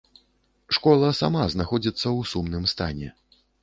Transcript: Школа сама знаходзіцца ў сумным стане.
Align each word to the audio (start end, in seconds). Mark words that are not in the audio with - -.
Школа 0.77 1.11
сама 1.21 1.43
знаходзіцца 1.57 2.03
ў 2.03 2.35
сумным 2.35 2.63
стане. 2.77 3.17